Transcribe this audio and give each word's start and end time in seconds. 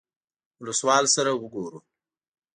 اولسوال 0.59 1.05
سره 1.15 1.31
وګورو. 1.35 1.79